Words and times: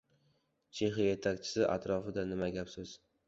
Chexiya 0.77 1.09
yetakchisi 1.11 1.67
atrofida 1.75 2.25
nima 2.33 2.51
gap-so‘z? 2.59 2.97